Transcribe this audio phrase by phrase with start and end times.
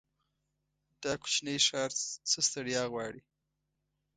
[1.01, 1.91] دا کوچينی ښار
[2.29, 3.21] څه ستړيا غواړي.